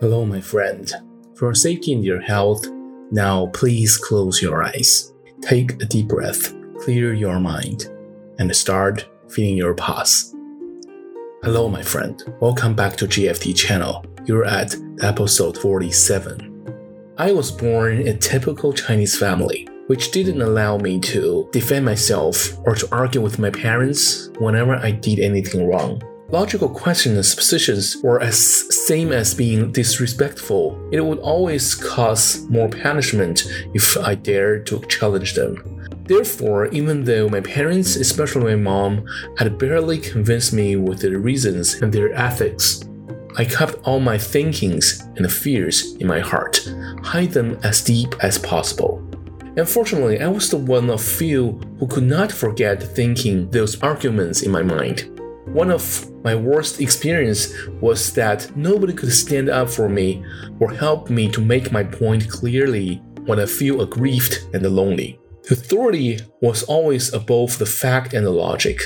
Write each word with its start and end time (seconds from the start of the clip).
Hello, 0.00 0.24
my 0.24 0.40
friend. 0.40 0.90
For 1.34 1.54
safety 1.54 1.92
and 1.92 2.02
your 2.02 2.22
health, 2.22 2.66
now 3.10 3.48
please 3.48 3.98
close 3.98 4.40
your 4.40 4.62
eyes. 4.62 5.12
Take 5.42 5.72
a 5.72 5.84
deep 5.84 6.08
breath, 6.08 6.54
clear 6.78 7.12
your 7.12 7.38
mind, 7.38 7.90
and 8.38 8.56
start 8.56 9.06
feeling 9.28 9.58
your 9.58 9.74
pulse. 9.74 10.34
Hello, 11.42 11.68
my 11.68 11.82
friend. 11.82 12.18
Welcome 12.40 12.74
back 12.74 12.96
to 12.96 13.04
JFT 13.06 13.54
channel. 13.54 14.02
You're 14.24 14.46
at 14.46 14.74
episode 15.02 15.58
47. 15.58 17.14
I 17.18 17.32
was 17.32 17.50
born 17.50 18.00
in 18.00 18.08
a 18.08 18.16
typical 18.16 18.72
Chinese 18.72 19.18
family, 19.18 19.68
which 19.88 20.12
didn't 20.12 20.40
allow 20.40 20.78
me 20.78 20.98
to 21.00 21.46
defend 21.52 21.84
myself 21.84 22.58
or 22.64 22.74
to 22.74 22.88
argue 22.90 23.20
with 23.20 23.38
my 23.38 23.50
parents 23.50 24.30
whenever 24.38 24.76
I 24.76 24.92
did 24.92 25.18
anything 25.18 25.68
wrong. 25.68 26.02
Logical 26.32 26.68
questions 26.68 27.16
and 27.16 27.26
suppositions 27.26 27.96
were 28.04 28.22
as 28.22 28.38
same 28.86 29.10
as 29.10 29.34
being 29.34 29.72
disrespectful. 29.72 30.78
It 30.92 31.00
would 31.00 31.18
always 31.18 31.74
cause 31.74 32.48
more 32.48 32.68
punishment 32.68 33.46
if 33.74 33.96
I 33.98 34.14
dared 34.14 34.64
to 34.66 34.80
challenge 34.82 35.34
them. 35.34 35.88
Therefore, 36.04 36.66
even 36.66 37.02
though 37.02 37.28
my 37.28 37.40
parents, 37.40 37.96
especially 37.96 38.54
my 38.54 38.62
mom, 38.62 39.04
had 39.38 39.58
barely 39.58 39.98
convinced 39.98 40.52
me 40.52 40.76
with 40.76 41.00
their 41.00 41.18
reasons 41.18 41.74
and 41.82 41.92
their 41.92 42.12
ethics, 42.12 42.84
I 43.36 43.44
kept 43.44 43.82
all 43.82 43.98
my 43.98 44.16
thinkings 44.16 45.00
and 45.16 45.32
fears 45.32 45.96
in 45.96 46.06
my 46.06 46.20
heart, 46.20 46.60
hide 47.02 47.32
them 47.32 47.58
as 47.64 47.82
deep 47.82 48.14
as 48.22 48.38
possible. 48.38 49.04
Unfortunately, 49.56 50.20
I 50.20 50.28
was 50.28 50.48
the 50.48 50.58
one 50.58 50.90
of 50.90 51.02
few 51.02 51.60
who 51.80 51.88
could 51.88 52.04
not 52.04 52.30
forget 52.30 52.80
thinking 52.80 53.50
those 53.50 53.82
arguments 53.82 54.42
in 54.42 54.52
my 54.52 54.62
mind. 54.62 55.19
One 55.52 55.72
of 55.72 56.08
my 56.22 56.36
worst 56.36 56.80
experience 56.80 57.52
was 57.80 58.12
that 58.12 58.56
nobody 58.56 58.92
could 58.92 59.12
stand 59.12 59.48
up 59.48 59.68
for 59.68 59.88
me 59.88 60.24
or 60.60 60.70
help 60.70 61.10
me 61.10 61.28
to 61.32 61.40
make 61.40 61.72
my 61.72 61.82
point 61.82 62.30
clearly 62.30 63.02
when 63.26 63.40
I 63.40 63.46
feel 63.46 63.80
aggrieved 63.80 64.46
and 64.54 64.62
lonely. 64.64 65.18
Authority 65.50 66.20
was 66.40 66.62
always 66.62 67.12
above 67.12 67.58
the 67.58 67.66
fact 67.66 68.14
and 68.14 68.24
the 68.24 68.30
logic. 68.30 68.80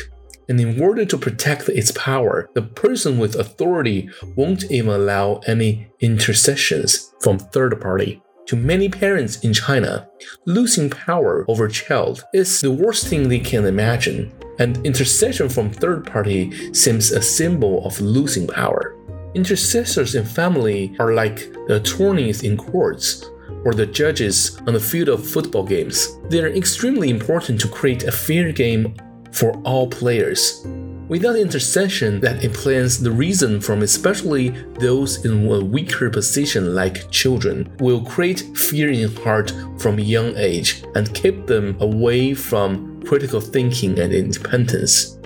And 0.48 0.59
in 0.59 0.81
order 0.81 1.05
to 1.05 1.19
protect 1.19 1.69
its 1.69 1.91
power, 1.91 2.48
the 2.55 2.62
person 2.62 3.19
with 3.19 3.34
authority 3.34 4.09
won't 4.34 4.71
even 4.71 4.95
allow 4.95 5.41
any 5.47 5.89
intercessions 6.01 7.12
from 7.21 7.39
third 7.39 7.78
party. 7.78 8.23
To 8.47 8.56
many 8.56 8.89
parents 8.89 9.45
in 9.45 9.53
China, 9.53 10.09
losing 10.47 10.89
power 10.89 11.45
over 11.47 11.69
child 11.69 12.25
is 12.33 12.62
the 12.62 12.71
worst 12.71 13.06
thing 13.06 13.28
they 13.28 13.41
can 13.41 13.67
imagine 13.67 14.33
and 14.58 14.84
intercession 14.86 15.48
from 15.48 15.70
third 15.70 16.06
party 16.06 16.72
seems 16.72 17.12
a 17.12 17.22
symbol 17.22 17.84
of 17.84 18.00
losing 18.00 18.47
power. 18.47 18.97
Intercessors 19.34 20.14
in 20.14 20.24
family 20.24 20.94
are 20.98 21.12
like 21.12 21.52
the 21.66 21.77
attorneys 21.77 22.42
in 22.42 22.56
courts 22.56 23.25
or 23.64 23.75
the 23.75 23.86
judges 23.86 24.60
on 24.66 24.75
the 24.75 24.80
field 24.80 25.08
of 25.08 25.27
football 25.27 25.64
games. 25.64 26.19
They 26.28 26.41
are 26.41 26.48
extremely 26.48 27.10
important 27.10 27.60
to 27.62 27.69
create 27.69 28.05
a 28.05 28.12
fair 28.12 28.52
game 28.52 28.94
for 29.32 29.52
all 29.62 29.88
players. 29.88 30.64
Without 31.08 31.36
intercession 31.36 32.19
that 32.20 32.44
implants 32.44 32.97
the 32.97 33.10
reason 33.10 33.60
from 33.60 33.82
especially 33.82 34.50
those 34.78 35.25
in 35.27 35.47
a 35.47 35.64
weaker 35.64 36.08
position 36.08 36.75
like 36.75 37.10
children 37.10 37.70
will 37.78 38.02
create 38.05 38.41
fear 38.56 38.91
in 38.91 39.14
heart 39.16 39.52
from 39.77 39.98
young 39.98 40.34
age 40.36 40.82
and 40.94 41.14
keep 41.14 41.47
them 41.47 41.76
away 41.81 42.32
from 42.32 42.94
critical 43.06 43.41
thinking 43.41 43.98
and 43.98 44.12
independence. 44.12 45.19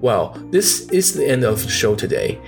Well, 0.00 0.36
this 0.50 0.88
is 0.90 1.14
the 1.14 1.26
end 1.26 1.44
of 1.44 1.62
the 1.62 1.70
show 1.70 1.94
today. 1.94 2.40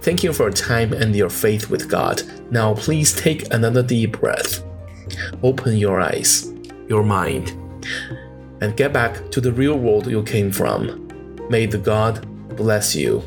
Thank 0.00 0.22
you 0.22 0.32
for 0.32 0.44
your 0.44 0.52
time 0.52 0.92
and 0.92 1.14
your 1.14 1.30
faith 1.30 1.70
with 1.70 1.88
God. 1.90 2.22
Now 2.50 2.74
please 2.74 3.14
take 3.14 3.52
another 3.52 3.82
deep 3.82 4.20
breath. 4.20 4.64
Open 5.42 5.76
your 5.76 6.00
eyes, 6.00 6.52
your 6.88 7.02
mind, 7.02 7.50
and 8.60 8.76
get 8.76 8.92
back 8.92 9.30
to 9.30 9.40
the 9.40 9.52
real 9.52 9.78
world 9.78 10.06
you 10.06 10.22
came 10.22 10.50
from. 10.52 11.08
May 11.50 11.66
the 11.66 11.78
God 11.78 12.26
bless 12.56 12.94
you. 12.94 13.22